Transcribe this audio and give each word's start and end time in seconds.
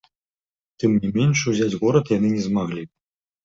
Тым 0.83 0.91
не 1.03 1.11
менш 1.19 1.39
ўзяць 1.51 1.69
горад 1.85 2.13
яны 2.17 2.35
не 2.35 2.43
змаглі. 2.51 2.91